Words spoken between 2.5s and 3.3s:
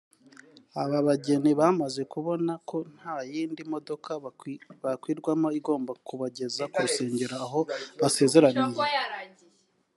ko nta